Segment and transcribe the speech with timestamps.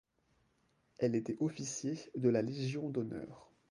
[0.97, 3.51] Elle était officier de la Légion d'Honneur.